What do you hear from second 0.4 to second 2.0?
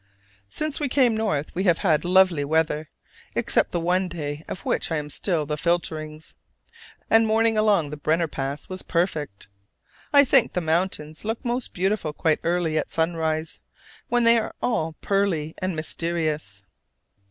Since we came north we have